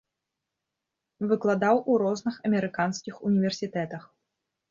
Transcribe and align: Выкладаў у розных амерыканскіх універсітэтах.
Выкладаў 1.31 1.75
у 1.91 1.99
розных 2.03 2.35
амерыканскіх 2.51 3.19
універсітэтах. 3.29 4.03